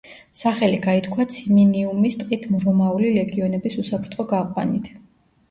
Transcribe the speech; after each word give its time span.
სახელი 0.37 0.77
გაითქვა 0.85 1.25
ციმინიუმის 1.35 2.17
ტყით 2.23 2.49
რომაული 2.65 3.13
ლეგიონების 3.19 3.79
უსაფრთხო 3.85 4.27
გაყვანით. 4.35 4.91